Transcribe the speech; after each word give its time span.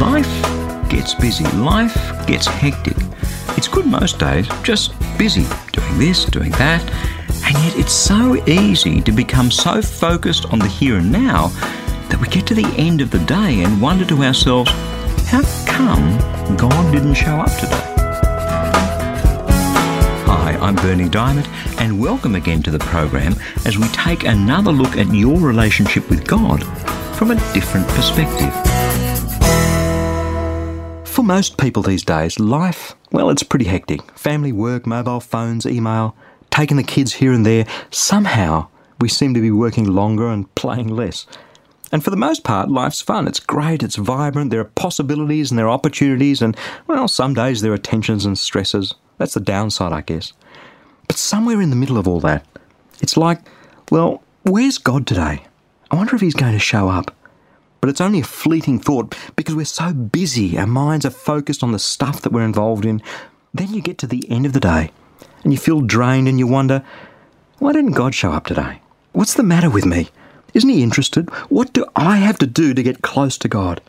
Life 0.00 0.88
gets 0.88 1.12
busy, 1.12 1.44
life 1.58 1.94
gets 2.26 2.46
hectic. 2.46 2.96
It's 3.58 3.68
good 3.68 3.84
most 3.84 4.18
days, 4.18 4.48
just 4.62 4.94
busy, 5.18 5.44
doing 5.72 5.98
this, 5.98 6.24
doing 6.24 6.52
that, 6.52 6.82
and 7.44 7.54
yet 7.64 7.76
it's 7.76 7.92
so 7.92 8.42
easy 8.46 9.02
to 9.02 9.12
become 9.12 9.50
so 9.50 9.82
focused 9.82 10.46
on 10.54 10.58
the 10.58 10.68
here 10.68 10.96
and 10.96 11.12
now 11.12 11.48
that 12.08 12.18
we 12.18 12.28
get 12.28 12.46
to 12.46 12.54
the 12.54 12.66
end 12.78 13.02
of 13.02 13.10
the 13.10 13.18
day 13.20 13.62
and 13.62 13.82
wonder 13.82 14.06
to 14.06 14.22
ourselves, 14.22 14.70
how 15.28 15.42
come 15.66 16.16
God 16.56 16.92
didn't 16.92 17.12
show 17.12 17.36
up 17.36 17.54
today? 17.60 17.94
Hi, 20.24 20.56
I'm 20.62 20.76
Berni 20.76 21.10
Dymet, 21.10 21.46
and 21.78 22.00
welcome 22.00 22.36
again 22.36 22.62
to 22.62 22.70
the 22.70 22.78
program 22.78 23.34
as 23.66 23.76
we 23.76 23.86
take 23.88 24.24
another 24.24 24.72
look 24.72 24.96
at 24.96 25.12
your 25.12 25.38
relationship 25.38 26.08
with 26.08 26.26
God 26.26 26.64
from 27.18 27.32
a 27.32 27.52
different 27.52 27.86
perspective. 27.88 28.69
For 31.10 31.24
most 31.24 31.58
people 31.58 31.82
these 31.82 32.04
days, 32.04 32.38
life, 32.38 32.94
well, 33.10 33.30
it's 33.30 33.42
pretty 33.42 33.64
hectic. 33.64 34.00
Family, 34.16 34.52
work, 34.52 34.86
mobile 34.86 35.18
phones, 35.18 35.66
email, 35.66 36.14
taking 36.50 36.76
the 36.76 36.84
kids 36.84 37.14
here 37.14 37.32
and 37.32 37.44
there. 37.44 37.66
Somehow, 37.90 38.68
we 39.00 39.08
seem 39.08 39.34
to 39.34 39.40
be 39.40 39.50
working 39.50 39.92
longer 39.92 40.28
and 40.28 40.54
playing 40.54 40.86
less. 40.86 41.26
And 41.90 42.04
for 42.04 42.10
the 42.10 42.16
most 42.16 42.44
part, 42.44 42.70
life's 42.70 43.02
fun. 43.02 43.26
It's 43.26 43.40
great, 43.40 43.82
it's 43.82 43.96
vibrant, 43.96 44.52
there 44.52 44.60
are 44.60 44.64
possibilities 44.64 45.50
and 45.50 45.58
there 45.58 45.66
are 45.66 45.74
opportunities, 45.74 46.40
and, 46.40 46.56
well, 46.86 47.08
some 47.08 47.34
days 47.34 47.60
there 47.60 47.72
are 47.72 47.78
tensions 47.78 48.24
and 48.24 48.38
stresses. 48.38 48.94
That's 49.18 49.34
the 49.34 49.40
downside, 49.40 49.92
I 49.92 50.02
guess. 50.02 50.32
But 51.08 51.18
somewhere 51.18 51.60
in 51.60 51.70
the 51.70 51.76
middle 51.76 51.98
of 51.98 52.06
all 52.06 52.20
that, 52.20 52.46
it's 53.02 53.16
like, 53.16 53.40
well, 53.90 54.22
where's 54.44 54.78
God 54.78 55.08
today? 55.08 55.42
I 55.90 55.96
wonder 55.96 56.14
if 56.14 56.22
He's 56.22 56.34
going 56.34 56.52
to 56.52 56.60
show 56.60 56.88
up. 56.88 57.14
But 57.80 57.88
it's 57.88 58.00
only 58.00 58.20
a 58.20 58.24
fleeting 58.24 58.78
thought 58.78 59.16
because 59.36 59.54
we're 59.54 59.64
so 59.64 59.92
busy, 59.92 60.58
our 60.58 60.66
minds 60.66 61.06
are 61.06 61.10
focused 61.10 61.62
on 61.62 61.72
the 61.72 61.78
stuff 61.78 62.20
that 62.22 62.32
we're 62.32 62.44
involved 62.44 62.84
in. 62.84 63.02
Then 63.54 63.72
you 63.72 63.80
get 63.80 63.98
to 63.98 64.06
the 64.06 64.30
end 64.30 64.46
of 64.46 64.52
the 64.52 64.60
day 64.60 64.92
and 65.42 65.52
you 65.52 65.58
feel 65.58 65.80
drained 65.80 66.28
and 66.28 66.38
you 66.38 66.46
wonder, 66.46 66.84
why 67.58 67.72
didn't 67.72 67.92
God 67.92 68.14
show 68.14 68.32
up 68.32 68.46
today? 68.46 68.80
What's 69.12 69.34
the 69.34 69.42
matter 69.42 69.70
with 69.70 69.86
me? 69.86 70.10
Isn't 70.54 70.70
He 70.70 70.82
interested? 70.82 71.30
What 71.48 71.72
do 71.72 71.86
I 71.96 72.16
have 72.16 72.38
to 72.38 72.46
do 72.46 72.74
to 72.74 72.82
get 72.82 73.02
close 73.02 73.38
to 73.38 73.48
God? 73.48 73.80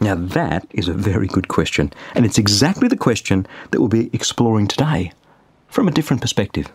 Now, 0.00 0.14
that 0.14 0.66
is 0.72 0.88
a 0.88 0.92
very 0.92 1.26
good 1.26 1.48
question, 1.48 1.92
and 2.14 2.26
it's 2.26 2.36
exactly 2.36 2.86
the 2.86 2.98
question 2.98 3.46
that 3.70 3.80
we'll 3.80 3.88
be 3.88 4.10
exploring 4.12 4.66
today 4.66 5.12
from 5.68 5.88
a 5.88 5.90
different 5.90 6.20
perspective. 6.20 6.70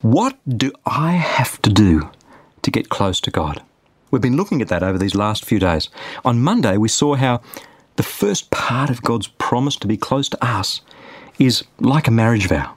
What 0.00 0.38
do 0.46 0.70
I 0.86 1.12
have 1.12 1.60
to 1.62 1.70
do 1.70 2.10
to 2.62 2.70
get 2.70 2.90
close 2.90 3.20
to 3.22 3.30
God? 3.30 3.62
We've 4.14 4.22
been 4.22 4.36
looking 4.36 4.62
at 4.62 4.68
that 4.68 4.84
over 4.84 4.96
these 4.96 5.16
last 5.16 5.44
few 5.44 5.58
days. 5.58 5.88
On 6.24 6.40
Monday, 6.40 6.76
we 6.76 6.86
saw 6.86 7.16
how 7.16 7.40
the 7.96 8.04
first 8.04 8.48
part 8.52 8.88
of 8.88 9.02
God's 9.02 9.26
promise 9.26 9.74
to 9.74 9.88
be 9.88 9.96
close 9.96 10.28
to 10.28 10.38
us 10.40 10.82
is 11.40 11.64
like 11.80 12.06
a 12.06 12.12
marriage 12.12 12.46
vow. 12.46 12.76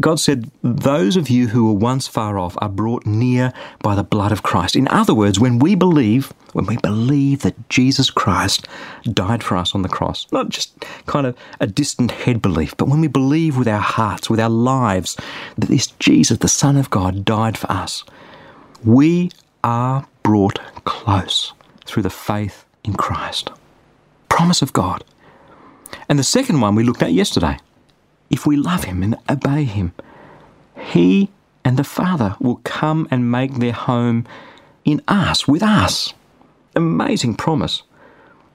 God 0.00 0.18
said, 0.18 0.50
Those 0.62 1.18
of 1.18 1.28
you 1.28 1.48
who 1.48 1.66
were 1.66 1.78
once 1.78 2.08
far 2.08 2.38
off 2.38 2.56
are 2.62 2.70
brought 2.70 3.04
near 3.04 3.52
by 3.82 3.94
the 3.94 4.02
blood 4.02 4.32
of 4.32 4.42
Christ. 4.42 4.74
In 4.74 4.88
other 4.88 5.12
words, 5.12 5.38
when 5.38 5.58
we 5.58 5.74
believe, 5.74 6.32
when 6.54 6.64
we 6.64 6.78
believe 6.78 7.42
that 7.42 7.68
Jesus 7.68 8.08
Christ 8.08 8.66
died 9.02 9.44
for 9.44 9.54
us 9.54 9.74
on 9.74 9.82
the 9.82 9.88
cross, 9.90 10.26
not 10.32 10.48
just 10.48 10.82
kind 11.04 11.26
of 11.26 11.36
a 11.60 11.66
distant 11.66 12.10
head 12.10 12.40
belief, 12.40 12.74
but 12.78 12.88
when 12.88 13.02
we 13.02 13.08
believe 13.08 13.58
with 13.58 13.68
our 13.68 13.82
hearts, 13.82 14.30
with 14.30 14.40
our 14.40 14.48
lives, 14.48 15.14
that 15.58 15.68
this 15.68 15.88
Jesus, 15.98 16.38
the 16.38 16.48
Son 16.48 16.78
of 16.78 16.88
God, 16.88 17.26
died 17.26 17.58
for 17.58 17.70
us, 17.70 18.02
we 18.82 19.30
are 19.62 20.07
brought 20.22 20.60
close 20.84 21.52
through 21.84 22.02
the 22.02 22.10
faith 22.10 22.64
in 22.84 22.94
Christ. 22.94 23.50
Promise 24.28 24.62
of 24.62 24.72
God. 24.72 25.04
And 26.08 26.18
the 26.18 26.24
second 26.24 26.60
one 26.60 26.74
we 26.74 26.84
looked 26.84 27.02
at 27.02 27.12
yesterday 27.12 27.58
if 28.30 28.46
we 28.46 28.56
love 28.56 28.84
Him 28.84 29.02
and 29.02 29.16
obey 29.28 29.64
Him, 29.64 29.92
He 30.76 31.30
and 31.64 31.76
the 31.76 31.84
Father 31.84 32.36
will 32.40 32.60
come 32.64 33.08
and 33.10 33.30
make 33.30 33.54
their 33.54 33.72
home 33.72 34.26
in 34.84 35.02
us, 35.08 35.48
with 35.48 35.62
us. 35.62 36.14
Amazing 36.74 37.34
promise. 37.34 37.82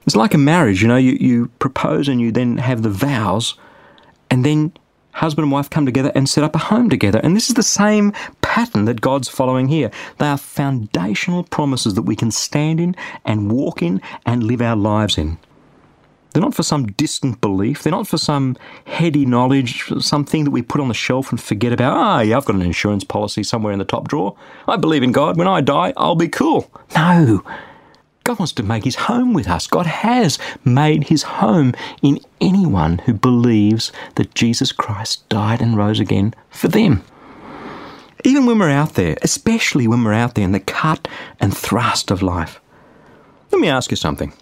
It's 0.06 0.16
like 0.16 0.34
a 0.34 0.38
marriage, 0.38 0.82
you 0.82 0.88
know, 0.88 0.96
you, 0.96 1.12
you 1.12 1.48
propose 1.58 2.08
and 2.08 2.20
you 2.20 2.30
then 2.30 2.58
have 2.58 2.82
the 2.82 2.90
vows, 2.90 3.54
and 4.30 4.44
then 4.44 4.72
husband 5.14 5.44
and 5.44 5.52
wife 5.52 5.70
come 5.70 5.86
together 5.86 6.12
and 6.14 6.28
set 6.28 6.44
up 6.44 6.54
a 6.54 6.58
home 6.58 6.90
together. 6.90 7.20
And 7.22 7.34
this 7.34 7.48
is 7.48 7.54
the 7.54 7.62
same 7.62 8.12
pattern 8.42 8.84
that 8.84 9.00
God's 9.00 9.28
following 9.28 9.68
here. 9.68 9.90
They 10.18 10.26
are 10.26 10.38
foundational 10.38 11.44
promises 11.44 11.94
that 11.94 12.02
we 12.02 12.16
can 12.16 12.30
stand 12.30 12.80
in 12.80 12.94
and 13.24 13.50
walk 13.50 13.82
in 13.82 14.00
and 14.26 14.44
live 14.44 14.60
our 14.60 14.76
lives 14.76 15.16
in. 15.16 15.38
They're 16.32 16.42
not 16.42 16.54
for 16.54 16.64
some 16.64 16.86
distant 16.86 17.40
belief. 17.40 17.84
They're 17.84 17.92
not 17.92 18.08
for 18.08 18.18
some 18.18 18.56
heady 18.86 19.24
knowledge, 19.24 19.84
something 20.00 20.42
that 20.42 20.50
we 20.50 20.62
put 20.62 20.80
on 20.80 20.88
the 20.88 20.94
shelf 20.94 21.30
and 21.30 21.40
forget 21.40 21.72
about. 21.72 21.96
Ah, 21.96 22.20
yeah, 22.22 22.36
I've 22.36 22.44
got 22.44 22.56
an 22.56 22.62
insurance 22.62 23.04
policy 23.04 23.44
somewhere 23.44 23.72
in 23.72 23.78
the 23.78 23.84
top 23.84 24.08
drawer. 24.08 24.36
I 24.66 24.76
believe 24.76 25.04
in 25.04 25.12
God. 25.12 25.36
When 25.38 25.46
I 25.46 25.60
die, 25.60 25.92
I'll 25.96 26.16
be 26.16 26.28
cool. 26.28 26.68
No. 26.96 27.44
God 28.24 28.38
wants 28.38 28.52
to 28.54 28.62
make 28.62 28.84
his 28.84 28.94
home 28.94 29.34
with 29.34 29.46
us. 29.46 29.66
God 29.66 29.84
has 29.84 30.38
made 30.64 31.04
his 31.04 31.22
home 31.24 31.74
in 32.00 32.18
anyone 32.40 32.98
who 33.00 33.12
believes 33.12 33.92
that 34.14 34.34
Jesus 34.34 34.72
Christ 34.72 35.28
died 35.28 35.60
and 35.60 35.76
rose 35.76 36.00
again 36.00 36.34
for 36.48 36.68
them. 36.68 37.04
Even 38.24 38.46
when 38.46 38.58
we're 38.58 38.70
out 38.70 38.94
there, 38.94 39.18
especially 39.20 39.86
when 39.86 40.02
we're 40.02 40.14
out 40.14 40.36
there 40.36 40.44
in 40.44 40.52
the 40.52 40.60
cut 40.60 41.06
and 41.38 41.54
thrust 41.54 42.10
of 42.10 42.22
life. 42.22 42.62
Let 43.52 43.60
me 43.60 43.68
ask 43.68 43.90
you 43.90 43.96
something. 43.98 44.32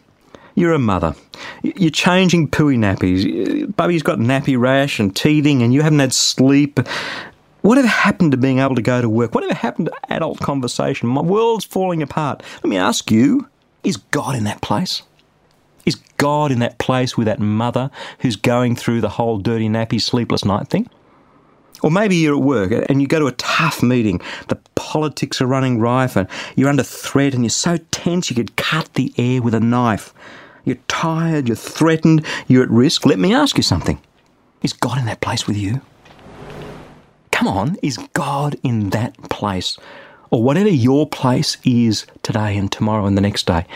You're 0.55 0.75
a 0.75 0.79
mother. 0.79 1.17
You're 1.65 1.91
changing 1.91 2.51
pooey 2.51 2.79
nappies. 2.79 3.75
Bubby's 3.75 4.05
got 4.05 4.21
nappy 4.21 4.57
rash 4.57 5.01
and 5.01 5.15
teething, 5.17 5.61
and 5.61 5.75
you 5.75 5.83
haven't 5.83 5.99
had 5.99 6.13
sleep. 6.13 6.79
Whatever 7.63 7.89
happened 7.89 8.31
to 8.31 8.37
being 8.37 8.61
able 8.61 8.77
to 8.77 8.83
go 8.83 9.03
to 9.03 9.09
work? 9.09 9.35
Whatever 9.35 9.55
happened 9.55 9.87
to 9.87 10.13
adult 10.13 10.39
conversation? 10.39 11.09
My 11.09 11.23
world's 11.23 11.65
falling 11.65 12.01
apart. 12.01 12.45
Let 12.63 12.71
me 12.71 12.77
ask 12.77 13.11
you 13.11 13.49
is 13.85 13.97
God 13.97 14.37
in 14.37 14.45
that 14.45 14.61
place? 14.61 15.03
Is 15.85 15.97
God 16.17 16.53
in 16.53 16.61
that 16.61 16.79
place 16.79 17.17
with 17.17 17.27
that 17.27 17.41
mother 17.41 17.91
who's 18.21 18.37
going 18.37 18.77
through 18.77 19.01
the 19.01 19.09
whole 19.11 19.39
dirty 19.39 19.69
nappy 19.69 20.01
sleepless 20.01 20.45
night 20.45 20.69
thing? 20.69 20.89
Or 21.83 21.91
maybe 21.91 22.15
you're 22.15 22.37
at 22.37 22.43
work 22.43 22.71
and 22.89 23.03
you 23.03 23.09
go 23.09 23.19
to 23.19 23.27
a 23.27 23.33
tough 23.33 23.83
meeting. 23.83 24.21
The 24.49 24.61
politics 24.77 25.41
are 25.41 25.47
running 25.47 25.81
rife 25.81 26.17
and 26.17 26.29
you're 26.55 26.69
under 26.69 26.85
threat 26.85 27.35
and 27.35 27.43
you're 27.43 27.51
so 27.51 27.79
tense 27.91 28.31
you 28.31 28.37
could 28.37 28.55
cut 28.55 28.95
the 28.95 29.13
air 29.19 29.43
with 29.43 29.55
a 29.55 29.61
knife. 29.61 30.15
You're 30.65 30.77
tired, 30.87 31.49
you're 31.49 31.57
threatened, 31.57 32.25
you're 32.47 32.63
at 32.63 32.71
risk. 32.71 33.05
Let 33.05 33.19
me 33.19 33.35
ask 33.35 33.57
you 33.57 33.65
something. 33.65 34.01
Is 34.63 34.73
God 34.73 34.99
in 34.99 35.07
that 35.07 35.21
place 35.21 35.49
with 35.49 35.57
you? 35.57 35.81
Come 37.33 37.49
on, 37.49 37.77
is 37.83 37.99
God 38.13 38.55
in 38.63 38.91
that 38.91 39.17
place? 39.29 39.77
Or 40.33 40.43
whatever 40.43 40.71
your 40.71 41.07
place 41.07 41.59
is 41.63 42.07
today 42.23 42.57
and 42.57 42.73
tomorrow 42.73 43.05
and 43.05 43.19
the 43.19 43.21
next 43.21 43.47
day. 43.47 43.67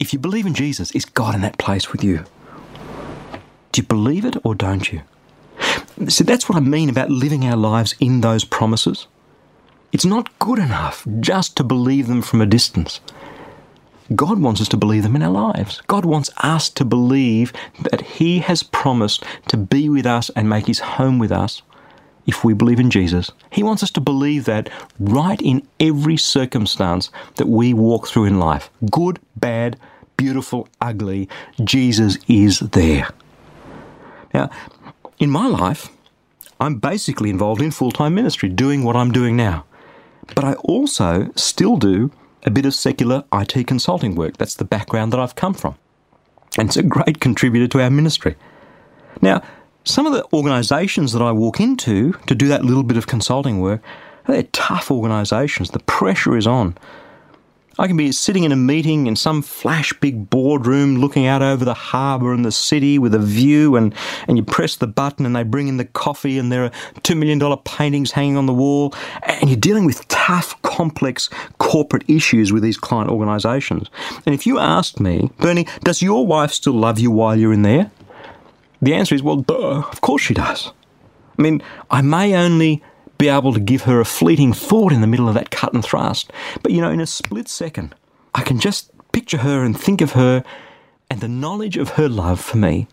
If 0.00 0.14
you 0.14 0.18
believe 0.18 0.46
in 0.46 0.54
Jesus, 0.54 0.90
is 0.92 1.04
God 1.04 1.34
in 1.34 1.42
that 1.42 1.58
place 1.58 1.92
with 1.92 2.02
you? 2.02 2.24
Do 3.70 3.82
you 3.82 3.86
believe 3.86 4.24
it 4.24 4.36
or 4.44 4.54
don't 4.54 4.90
you? 4.90 5.02
See, 6.08 6.24
that's 6.24 6.48
what 6.48 6.56
I 6.56 6.60
mean 6.60 6.88
about 6.88 7.10
living 7.10 7.44
our 7.44 7.56
lives 7.56 7.94
in 8.00 8.22
those 8.22 8.44
promises. 8.44 9.06
It's 9.92 10.06
not 10.06 10.36
good 10.38 10.58
enough 10.58 11.06
just 11.20 11.54
to 11.58 11.64
believe 11.64 12.06
them 12.06 12.22
from 12.22 12.40
a 12.40 12.46
distance. 12.46 13.00
God 14.14 14.40
wants 14.40 14.62
us 14.62 14.68
to 14.68 14.78
believe 14.78 15.02
them 15.02 15.16
in 15.16 15.22
our 15.22 15.30
lives. 15.30 15.82
God 15.86 16.06
wants 16.06 16.30
us 16.38 16.70
to 16.70 16.84
believe 16.86 17.52
that 17.90 18.00
He 18.00 18.38
has 18.38 18.62
promised 18.62 19.22
to 19.48 19.58
be 19.58 19.90
with 19.90 20.06
us 20.06 20.30
and 20.30 20.48
make 20.48 20.66
His 20.66 20.80
home 20.80 21.18
with 21.18 21.30
us 21.30 21.60
if 22.26 22.44
we 22.44 22.54
believe 22.54 22.80
in 22.80 22.90
Jesus. 22.90 23.30
He 23.50 23.62
wants 23.62 23.82
us 23.82 23.90
to 23.92 24.00
believe 24.00 24.44
that 24.44 24.70
right 24.98 25.40
in 25.40 25.66
every 25.80 26.16
circumstance 26.16 27.10
that 27.36 27.48
we 27.48 27.74
walk 27.74 28.08
through 28.08 28.24
in 28.24 28.38
life 28.38 28.70
good, 28.90 29.18
bad, 29.36 29.78
beautiful, 30.16 30.68
ugly 30.80 31.28
Jesus 31.62 32.18
is 32.28 32.60
there. 32.60 33.08
Now, 34.32 34.50
in 35.18 35.30
my 35.30 35.46
life, 35.46 35.90
I'm 36.60 36.76
basically 36.76 37.30
involved 37.30 37.60
in 37.60 37.70
full 37.70 37.92
time 37.92 38.14
ministry, 38.14 38.48
doing 38.48 38.84
what 38.84 38.96
I'm 38.96 39.12
doing 39.12 39.36
now. 39.36 39.64
But 40.34 40.44
I 40.44 40.54
also 40.54 41.30
still 41.36 41.76
do 41.76 42.10
a 42.44 42.50
bit 42.50 42.66
of 42.66 42.74
secular 42.74 43.24
IT 43.32 43.66
consulting 43.66 44.14
work. 44.14 44.36
That's 44.36 44.54
the 44.54 44.64
background 44.64 45.12
that 45.12 45.20
I've 45.20 45.34
come 45.34 45.54
from. 45.54 45.76
And 46.58 46.68
it's 46.68 46.76
a 46.76 46.82
great 46.82 47.20
contributor 47.20 47.66
to 47.68 47.82
our 47.82 47.90
ministry. 47.90 48.36
Now, 49.20 49.42
some 49.84 50.06
of 50.06 50.12
the 50.14 50.24
organisations 50.32 51.12
that 51.12 51.22
I 51.22 51.30
walk 51.32 51.60
into 51.60 52.12
to 52.26 52.34
do 52.34 52.48
that 52.48 52.64
little 52.64 52.82
bit 52.82 52.96
of 52.96 53.06
consulting 53.06 53.60
work, 53.60 53.82
they're 54.26 54.44
tough 54.44 54.90
organisations. 54.90 55.70
The 55.70 55.80
pressure 55.80 56.36
is 56.36 56.46
on. 56.46 56.76
I 57.76 57.88
can 57.88 57.96
be 57.96 58.12
sitting 58.12 58.44
in 58.44 58.52
a 58.52 58.56
meeting 58.56 59.08
in 59.08 59.16
some 59.16 59.42
flash 59.42 59.92
big 59.94 60.30
boardroom 60.30 60.98
looking 60.98 61.26
out 61.26 61.42
over 61.42 61.64
the 61.64 61.74
harbour 61.74 62.32
and 62.32 62.44
the 62.44 62.52
city 62.52 63.00
with 63.00 63.14
a 63.14 63.18
view, 63.18 63.74
and, 63.74 63.92
and 64.28 64.38
you 64.38 64.44
press 64.44 64.76
the 64.76 64.86
button 64.86 65.26
and 65.26 65.34
they 65.34 65.42
bring 65.42 65.66
in 65.66 65.76
the 65.76 65.84
coffee, 65.84 66.38
and 66.38 66.52
there 66.52 66.64
are 66.64 66.70
$2 67.00 67.16
million 67.16 67.58
paintings 67.64 68.12
hanging 68.12 68.36
on 68.36 68.46
the 68.46 68.54
wall, 68.54 68.94
and 69.24 69.50
you're 69.50 69.58
dealing 69.58 69.86
with 69.86 70.06
tough, 70.06 70.60
complex 70.62 71.28
corporate 71.58 72.08
issues 72.08 72.52
with 72.52 72.62
these 72.62 72.78
client 72.78 73.10
organisations. 73.10 73.90
And 74.24 74.34
if 74.34 74.46
you 74.46 74.60
asked 74.60 75.00
me, 75.00 75.30
Berni, 75.38 75.66
does 75.82 76.00
your 76.00 76.24
wife 76.24 76.52
still 76.52 76.74
love 76.74 77.00
you 77.00 77.10
while 77.10 77.36
you're 77.36 77.52
in 77.52 77.62
there? 77.62 77.90
The 78.84 78.94
answer 78.94 79.14
is, 79.14 79.22
well, 79.22 79.36
duh, 79.36 79.82
of 79.90 80.02
course 80.02 80.20
she 80.20 80.34
does. 80.34 80.70
I 81.38 81.42
mean, 81.42 81.62
I 81.90 82.02
may 82.02 82.36
only 82.36 82.82
be 83.16 83.28
able 83.28 83.54
to 83.54 83.60
give 83.60 83.82
her 83.84 83.98
a 83.98 84.04
fleeting 84.04 84.52
thought 84.52 84.92
in 84.92 85.00
the 85.00 85.06
middle 85.06 85.26
of 85.26 85.34
that 85.34 85.50
cut 85.50 85.72
and 85.72 85.82
thrust. 85.82 86.30
But 86.62 86.72
you 86.72 86.82
know, 86.82 86.90
in 86.90 87.00
a 87.00 87.06
split 87.06 87.48
second, 87.48 87.94
I 88.34 88.42
can 88.42 88.60
just 88.60 88.90
picture 89.12 89.38
her 89.38 89.64
and 89.64 89.78
think 89.78 90.02
of 90.02 90.12
her, 90.12 90.44
and 91.08 91.22
the 91.22 91.28
knowledge 91.28 91.78
of 91.78 91.90
her 91.90 92.10
love 92.10 92.40
for 92.40 92.58
me 92.58 92.86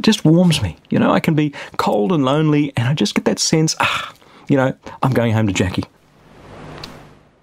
just 0.00 0.24
warms 0.24 0.62
me. 0.62 0.78
You 0.88 0.98
know, 0.98 1.12
I 1.12 1.20
can 1.20 1.34
be 1.34 1.52
cold 1.76 2.10
and 2.10 2.24
lonely, 2.24 2.72
and 2.74 2.88
I 2.88 2.94
just 2.94 3.14
get 3.14 3.26
that 3.26 3.38
sense, 3.38 3.76
ah, 3.80 4.14
you 4.48 4.56
know, 4.56 4.74
I'm 5.02 5.12
going 5.12 5.32
home 5.32 5.46
to 5.46 5.52
Jackie. 5.52 5.84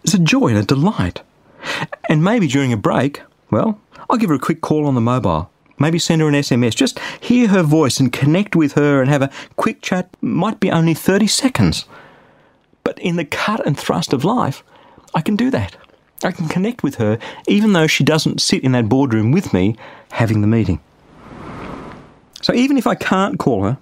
It's 0.03 0.15
a 0.15 0.19
joy 0.19 0.47
and 0.47 0.57
a 0.57 0.63
delight. 0.63 1.21
And 2.09 2.23
maybe 2.23 2.47
during 2.47 2.73
a 2.73 2.77
break, 2.77 3.21
well, 3.51 3.79
I'll 4.09 4.17
give 4.17 4.29
her 4.29 4.35
a 4.35 4.39
quick 4.39 4.61
call 4.61 4.87
on 4.87 4.95
the 4.95 5.01
mobile. 5.01 5.50
Maybe 5.81 5.99
send 5.99 6.21
her 6.21 6.27
an 6.27 6.35
SMS. 6.35 6.75
Just 6.75 6.99
hear 7.19 7.47
her 7.47 7.63
voice 7.63 7.99
and 7.99 8.13
connect 8.13 8.55
with 8.55 8.73
her 8.73 9.01
and 9.01 9.09
have 9.09 9.23
a 9.23 9.31
quick 9.55 9.81
chat. 9.81 10.15
Might 10.21 10.59
be 10.59 10.71
only 10.71 10.93
30 10.93 11.27
seconds. 11.27 11.85
But 12.83 12.99
in 12.99 13.15
the 13.15 13.25
cut 13.25 13.65
and 13.65 13.77
thrust 13.77 14.13
of 14.13 14.23
life, 14.23 14.63
I 15.13 15.21
can 15.21 15.35
do 15.35 15.49
that. 15.49 15.75
I 16.23 16.31
can 16.31 16.47
connect 16.47 16.83
with 16.83 16.95
her 16.95 17.17
even 17.47 17.73
though 17.73 17.87
she 17.87 18.03
doesn't 18.03 18.41
sit 18.41 18.63
in 18.63 18.73
that 18.73 18.87
boardroom 18.87 19.31
with 19.31 19.53
me 19.53 19.75
having 20.11 20.41
the 20.41 20.47
meeting. 20.47 20.79
So 22.41 22.53
even 22.53 22.77
if 22.77 22.85
I 22.85 22.95
can't 22.95 23.39
call 23.39 23.63
her, 23.63 23.77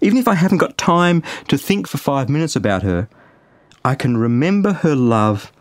even 0.00 0.18
if 0.18 0.28
I 0.28 0.34
haven't 0.34 0.58
got 0.58 0.78
time 0.78 1.22
to 1.48 1.58
think 1.58 1.86
for 1.86 1.98
five 1.98 2.28
minutes 2.28 2.56
about 2.56 2.82
her, 2.82 3.08
I 3.84 3.94
can 3.94 4.16
remember 4.16 4.72
her 4.72 4.94
love 4.94 5.52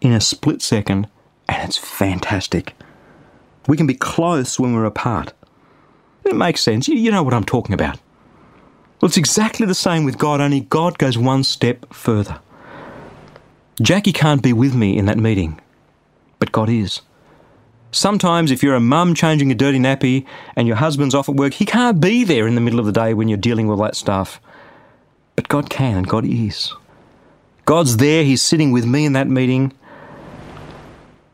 in 0.00 0.12
a 0.12 0.20
split 0.20 0.62
second 0.62 1.08
and 1.48 1.68
it's 1.68 1.76
fantastic. 1.76 2.74
We 3.66 3.76
can 3.76 3.86
be 3.86 3.94
close 3.94 4.58
when 4.58 4.74
we're 4.74 4.84
apart. 4.84 5.32
It 6.24 6.36
makes 6.36 6.60
sense. 6.60 6.88
You, 6.88 7.10
know 7.10 7.22
what 7.22 7.34
I'm 7.34 7.44
talking 7.44 7.74
about. 7.74 7.98
Well, 9.00 9.08
it's 9.08 9.16
exactly 9.16 9.66
the 9.66 9.74
same 9.74 10.04
with 10.04 10.18
God, 10.18 10.40
only 10.40 10.60
God 10.60 10.98
goes 10.98 11.18
one 11.18 11.42
step 11.44 11.92
further. 11.92 12.40
Jackie 13.80 14.12
can't 14.12 14.42
be 14.42 14.52
with 14.52 14.74
me 14.74 14.96
in 14.96 15.06
that 15.06 15.18
meeting, 15.18 15.60
but 16.38 16.52
God 16.52 16.68
is. 16.68 17.00
Sometimes, 17.90 18.50
if 18.50 18.62
you're 18.62 18.74
a 18.74 18.80
mum 18.80 19.14
changing 19.14 19.50
a 19.50 19.54
dirty 19.54 19.78
nappy 19.78 20.24
and 20.56 20.66
your 20.66 20.76
husband's 20.76 21.14
off 21.14 21.28
at 21.28 21.34
work, 21.34 21.54
he 21.54 21.66
can't 21.66 22.00
be 22.00 22.24
there 22.24 22.46
in 22.46 22.54
the 22.54 22.60
middle 22.60 22.80
of 22.80 22.86
the 22.86 22.92
day 22.92 23.12
when 23.12 23.28
you're 23.28 23.36
dealing 23.36 23.66
with 23.66 23.78
that 23.80 23.96
stuff. 23.96 24.40
But 25.36 25.48
God 25.48 25.68
can, 25.68 25.96
and 25.96 26.08
God 26.08 26.24
is. 26.24 26.72
God's 27.64 27.98
there, 27.98 28.24
He's 28.24 28.42
sitting 28.42 28.72
with 28.72 28.86
me 28.86 29.04
in 29.04 29.12
that 29.12 29.28
meeting. 29.28 29.72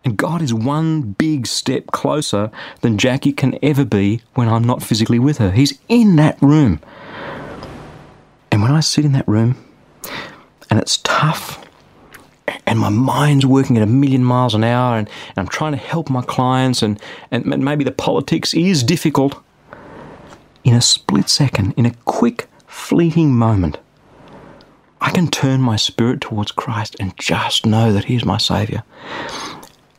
And 0.04 0.16
God 0.16 0.40
is 0.40 0.54
one 0.54 1.12
big 1.12 1.46
step 1.46 1.88
closer 1.88 2.50
than 2.80 2.98
Jackie 2.98 3.32
can 3.32 3.58
ever 3.62 3.84
be 3.84 4.20
when 4.34 4.48
I'm 4.48 4.64
not 4.64 4.82
physically 4.82 5.18
with 5.18 5.38
her. 5.38 5.50
He's 5.50 5.78
in 5.88 6.16
that 6.16 6.40
room. 6.40 6.80
And 8.50 8.62
when 8.62 8.70
I 8.70 8.80
sit 8.80 9.04
in 9.04 9.12
that 9.12 9.28
room 9.28 9.56
and 10.70 10.78
it's 10.78 10.98
tough 10.98 11.64
and 12.66 12.78
my 12.78 12.88
mind's 12.88 13.44
working 13.44 13.76
at 13.76 13.82
a 13.82 13.86
million 13.86 14.24
miles 14.24 14.54
an 14.54 14.64
hour 14.64 14.96
and, 14.96 15.08
and 15.08 15.38
I'm 15.38 15.48
trying 15.48 15.72
to 15.72 15.78
help 15.78 16.08
my 16.08 16.22
clients 16.22 16.82
and, 16.82 17.00
and 17.30 17.44
maybe 17.44 17.84
the 17.84 17.92
politics 17.92 18.54
is 18.54 18.82
difficult, 18.82 19.42
in 20.64 20.74
a 20.74 20.82
split 20.82 21.28
second, 21.28 21.72
in 21.76 21.86
a 21.86 21.94
quick, 22.04 22.48
fleeting 22.66 23.34
moment, 23.34 23.78
I 25.00 25.10
can 25.10 25.28
turn 25.28 25.60
my 25.60 25.76
spirit 25.76 26.20
towards 26.20 26.52
Christ 26.52 26.96
and 26.98 27.16
just 27.18 27.64
know 27.64 27.92
that 27.92 28.04
He 28.04 28.16
is 28.16 28.24
my 28.24 28.38
Saviour. 28.38 28.82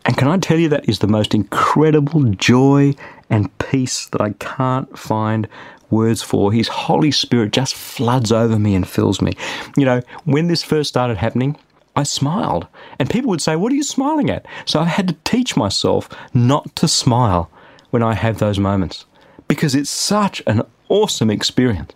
And 0.10 0.18
can 0.18 0.28
I 0.28 0.40
tell 0.40 0.58
you 0.58 0.70
that 0.70 0.90
is 0.90 0.98
the 0.98 1.08
most 1.08 1.36
incredible 1.36 2.24
joy 2.24 2.96
and 3.30 3.56
peace 3.60 4.08
that 4.08 4.20
I 4.20 4.32
can't 4.40 4.98
find 4.98 5.48
words 5.92 6.24
for. 6.24 6.52
His 6.52 6.68
Holy 6.68 7.12
Spirit 7.12 7.52
just 7.52 7.76
floods 7.76 8.32
over 8.32 8.58
me 8.58 8.74
and 8.74 8.88
fills 8.88 9.22
me. 9.22 9.34
You 9.78 9.86
know, 9.86 10.02
when 10.26 10.48
this 10.48 10.64
first 10.64 10.90
started 10.90 11.18
happening, 11.18 11.58
I 11.96 12.02
smiled. 12.02 12.66
And 12.98 13.08
people 13.08 13.30
would 13.30 13.40
say, 13.40 13.56
What 13.56 13.72
are 13.72 13.76
you 13.76 13.84
smiling 13.84 14.32
at? 14.32 14.48
So 14.66 14.80
I 14.80 14.86
had 14.86 15.10
to 15.10 15.18
teach 15.26 15.56
myself 15.56 16.10
not 16.34 16.76
to 16.78 16.88
smile 16.88 17.52
when 17.92 18.02
I 18.02 18.16
have 18.16 18.40
those 18.40 18.58
moments 18.58 19.06
because 19.48 19.76
it's 19.76 19.92
such 19.92 20.42
an 20.48 20.64
awesome 20.88 21.30
experience. 21.30 21.94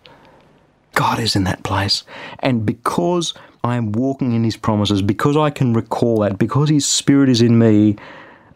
God 0.92 1.18
is 1.18 1.34
in 1.34 1.42
that 1.44 1.64
place. 1.64 2.04
And 2.38 2.64
because 2.64 3.34
I 3.64 3.76
am 3.76 3.92
walking 3.92 4.32
in 4.32 4.44
His 4.44 4.56
promises, 4.56 5.02
because 5.02 5.36
I 5.36 5.50
can 5.50 5.72
recall 5.72 6.20
that, 6.20 6.38
because 6.38 6.68
His 6.68 6.86
Spirit 6.86 7.30
is 7.30 7.40
in 7.40 7.58
me, 7.58 7.96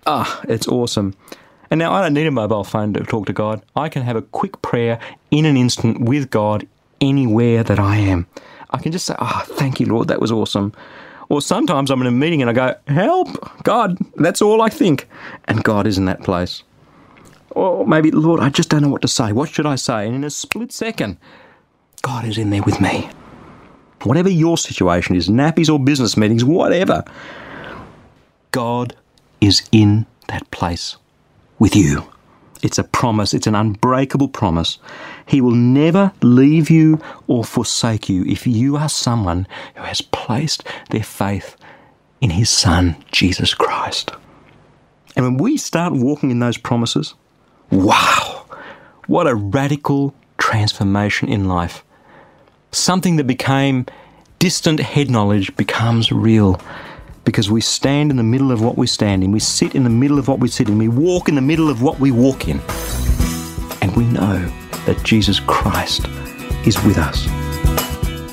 ah, 0.06 0.40
it's 0.48 0.68
awesome. 0.68 1.14
And 1.70 1.78
now 1.78 1.92
I 1.92 2.02
don't 2.02 2.14
need 2.14 2.26
a 2.26 2.30
mobile 2.30 2.64
phone 2.64 2.94
to 2.94 3.00
talk 3.04 3.26
to 3.26 3.32
God. 3.32 3.62
I 3.74 3.88
can 3.88 4.02
have 4.02 4.16
a 4.16 4.22
quick 4.22 4.60
prayer 4.62 4.98
in 5.30 5.44
an 5.44 5.56
instant 5.56 6.00
with 6.00 6.30
God 6.30 6.66
anywhere 7.00 7.62
that 7.62 7.78
I 7.78 7.96
am. 7.96 8.26
I 8.70 8.78
can 8.78 8.92
just 8.92 9.06
say, 9.06 9.14
Oh, 9.18 9.42
thank 9.46 9.80
you, 9.80 9.86
Lord, 9.86 10.08
that 10.08 10.20
was 10.20 10.32
awesome. 10.32 10.72
Or 11.28 11.42
sometimes 11.42 11.90
I'm 11.90 12.00
in 12.00 12.06
a 12.06 12.10
meeting 12.10 12.40
and 12.40 12.50
I 12.50 12.54
go, 12.54 12.74
Help, 12.86 13.62
God, 13.64 13.98
that's 14.16 14.40
all 14.40 14.62
I 14.62 14.68
think. 14.70 15.08
And 15.44 15.62
God 15.62 15.86
is 15.86 15.98
in 15.98 16.06
that 16.06 16.22
place. 16.22 16.62
Or 17.50 17.86
maybe, 17.86 18.10
Lord, 18.10 18.40
I 18.40 18.48
just 18.48 18.68
don't 18.68 18.82
know 18.82 18.88
what 18.88 19.02
to 19.02 19.08
say. 19.08 19.32
What 19.32 19.50
should 19.50 19.66
I 19.66 19.76
say? 19.76 20.06
And 20.06 20.14
in 20.14 20.24
a 20.24 20.30
split 20.30 20.72
second, 20.72 21.18
God 22.02 22.24
is 22.24 22.38
in 22.38 22.50
there 22.50 22.62
with 22.62 22.80
me. 22.80 23.10
Whatever 24.08 24.30
your 24.30 24.56
situation 24.56 25.16
is, 25.16 25.28
nappies 25.28 25.70
or 25.70 25.78
business 25.78 26.16
meetings, 26.16 26.42
whatever, 26.42 27.04
God 28.52 28.96
is 29.40 29.62
in 29.70 30.06
that 30.28 30.50
place 30.50 30.96
with 31.58 31.76
you. 31.76 32.10
It's 32.62 32.78
a 32.78 32.84
promise, 32.84 33.34
it's 33.34 33.46
an 33.46 33.54
unbreakable 33.54 34.28
promise. 34.28 34.78
He 35.26 35.42
will 35.42 35.54
never 35.54 36.12
leave 36.22 36.70
you 36.70 37.00
or 37.26 37.44
forsake 37.44 38.08
you 38.08 38.24
if 38.24 38.46
you 38.46 38.76
are 38.76 38.88
someone 38.88 39.46
who 39.74 39.82
has 39.82 40.00
placed 40.00 40.64
their 40.90 41.04
faith 41.04 41.56
in 42.22 42.30
His 42.30 42.48
Son, 42.48 42.96
Jesus 43.12 43.52
Christ. 43.52 44.10
And 45.16 45.24
when 45.24 45.36
we 45.36 45.58
start 45.58 45.92
walking 45.92 46.30
in 46.30 46.38
those 46.38 46.56
promises, 46.56 47.14
wow, 47.70 48.46
what 49.06 49.26
a 49.26 49.34
radical 49.34 50.14
transformation 50.38 51.28
in 51.28 51.46
life. 51.46 51.84
Something 52.72 53.16
that 53.16 53.24
became 53.24 53.86
distant 54.38 54.78
head 54.78 55.10
knowledge 55.10 55.54
becomes 55.56 56.12
real 56.12 56.60
because 57.24 57.50
we 57.50 57.60
stand 57.60 58.10
in 58.10 58.16
the 58.16 58.22
middle 58.22 58.52
of 58.52 58.62
what 58.62 58.78
we 58.78 58.86
stand 58.86 59.24
in, 59.24 59.32
we 59.32 59.40
sit 59.40 59.74
in 59.74 59.82
the 59.82 59.90
middle 59.90 60.18
of 60.18 60.28
what 60.28 60.38
we 60.38 60.48
sit 60.48 60.68
in, 60.68 60.78
we 60.78 60.88
walk 60.88 61.28
in 61.28 61.34
the 61.34 61.42
middle 61.42 61.68
of 61.68 61.82
what 61.82 61.98
we 61.98 62.10
walk 62.10 62.46
in. 62.46 62.60
And 63.82 63.94
we 63.96 64.04
know 64.04 64.38
that 64.86 65.00
Jesus 65.02 65.40
Christ 65.40 66.06
is 66.66 66.82
with 66.84 66.98
us. 66.98 67.26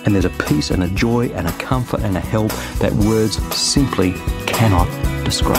And 0.06 0.14
there's 0.14 0.26
a 0.26 0.30
peace 0.30 0.70
and 0.70 0.84
a 0.84 0.90
joy 0.90 1.30
and 1.30 1.48
a 1.48 1.52
comfort 1.54 2.02
and 2.02 2.16
a 2.16 2.20
help 2.20 2.52
that 2.80 2.94
words 2.94 3.38
simply 3.56 4.14
cannot 4.46 4.88
describe. 5.26 5.58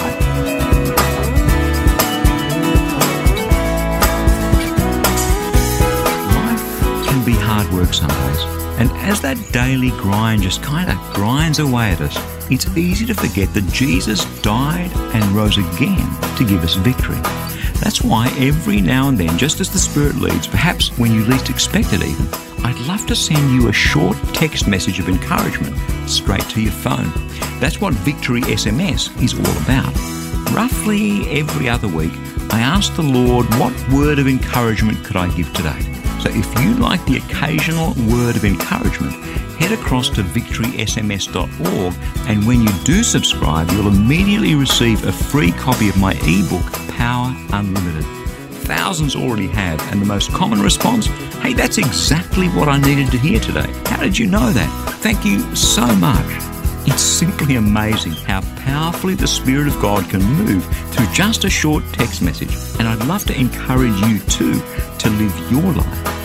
Life 6.37 7.09
can 7.09 7.25
be 7.25 7.33
hard 7.33 7.71
work 7.73 7.93
some 7.93 8.09
days. 8.09 8.65
And 8.78 8.90
as 8.99 9.21
that 9.23 9.37
daily 9.52 9.90
grind 9.90 10.42
just 10.42 10.62
kind 10.62 10.90
of 10.90 10.99
grinds 11.14 11.59
away 11.59 11.92
at 11.92 12.00
us, 12.00 12.16
it's 12.50 12.76
easy 12.76 13.06
to 13.06 13.14
forget 13.14 13.52
that 13.54 13.66
Jesus 13.73 14.25
died 14.42 14.90
and 15.14 15.25
rose 15.33 15.59
again 15.59 16.09
to 16.37 16.45
give 16.45 16.62
us 16.62 16.75
victory. 16.75 17.21
That's 17.80 18.02
why 18.02 18.28
every 18.38 18.80
now 18.80 19.09
and 19.09 19.18
then, 19.18 19.37
just 19.38 19.61
as 19.61 19.71
the 19.71 19.78
Spirit 19.78 20.16
leads, 20.16 20.47
perhaps 20.47 20.97
when 20.99 21.12
you 21.12 21.25
least 21.25 21.50
expect 21.50 21.92
it 21.92 22.02
even, 22.02 22.26
I'd 22.64 22.78
love 22.87 23.06
to 23.06 23.16
send 23.16 23.50
you 23.50 23.68
a 23.68 23.73
short 23.73 24.16
text 24.33 24.66
message 24.66 24.99
of 24.99 25.09
encouragement 25.09 25.76
straight 26.09 26.49
to 26.50 26.61
your 26.61 26.73
phone. 26.73 27.11
That's 27.61 27.80
what 27.80 27.95
Victory 27.95 28.42
SMS 28.42 29.11
is 29.23 29.35
all 29.35 29.62
about. 29.62 29.95
Roughly 30.54 31.28
every 31.38 31.68
other 31.68 31.88
week, 31.88 32.12
I 32.50 32.61
ask 32.61 32.95
the 32.95 33.02
Lord, 33.02 33.47
what 33.56 33.75
word 33.90 34.18
of 34.18 34.26
encouragement 34.26 35.04
could 35.04 35.16
I 35.16 35.28
give 35.35 35.52
today? 35.52 35.96
So 36.26 36.33
if 36.33 36.61
you'd 36.61 36.80
like 36.80 37.04
the 37.06 37.18
occasional 37.18 37.95
word 38.12 38.35
of 38.35 38.45
encouragement, 38.45 39.14
head 39.61 39.71
across 39.71 40.09
to 40.09 40.23
victorysms.org 40.23 41.95
and 42.28 42.45
when 42.45 42.62
you 42.62 42.68
do 42.83 43.04
subscribe, 43.04 43.71
you'll 43.71 43.87
immediately 43.87 44.56
receive 44.56 45.04
a 45.04 45.12
free 45.12 45.52
copy 45.52 45.88
of 45.88 45.97
my 45.97 46.14
ebook, 46.25 46.66
Power 46.97 47.33
Unlimited. 47.52 48.04
Thousands 48.66 49.14
already 49.14 49.47
have, 49.47 49.80
and 49.92 50.02
the 50.02 50.04
most 50.06 50.33
common 50.33 50.61
response 50.61 51.06
hey, 51.42 51.52
that's 51.52 51.78
exactly 51.78 52.49
what 52.49 52.68
I 52.68 52.78
needed 52.78 53.12
to 53.12 53.18
hear 53.18 53.38
today. 53.38 53.73
How 53.85 54.02
did 54.02 54.18
you 54.18 54.26
know 54.26 54.50
that? 54.50 54.99
Thank 54.99 55.25
you 55.25 55.54
so 55.54 55.87
much. 55.95 56.26
It's 56.88 57.02
simply 57.02 57.54
amazing 57.54 58.14
how 58.14 58.40
powerfully 58.64 59.14
the 59.14 59.28
Spirit 59.28 59.68
of 59.68 59.80
God 59.80 60.11
can 60.11 60.25
move 60.25 60.64
through 60.90 61.06
just 61.12 61.45
a 61.45 61.50
short 61.50 61.85
text 61.92 62.21
message. 62.21 62.56
And 62.80 62.88
I'd 62.88 63.06
love 63.06 63.25
to 63.26 63.38
encourage 63.38 63.97
you 64.09 64.18
too 64.18 64.61
to 64.99 65.11
live 65.11 65.52
your 65.52 65.73
life 65.73 66.15